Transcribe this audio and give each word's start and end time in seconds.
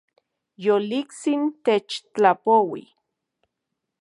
Yoliktsin 0.67 1.41
techtlapoui 1.63 2.83